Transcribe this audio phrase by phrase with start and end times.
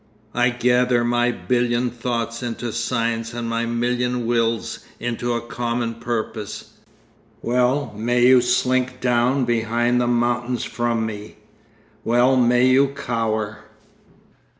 [0.33, 6.73] I gather my billion thoughts into science and my million wills into a common purpose.
[7.43, 11.35] Well may you slink down behind the mountains from me,
[12.03, 13.59] well may you cower....